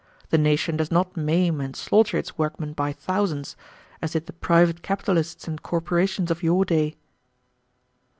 [0.31, 3.55] The nation does not maim and slaughter its workmen by thousands,
[4.01, 6.95] as did the private capitalists and corporations of your day."